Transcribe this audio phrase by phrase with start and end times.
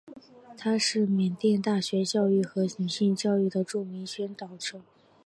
[0.57, 4.81] 他是缅甸大学教育和女性教育的著名宣导者。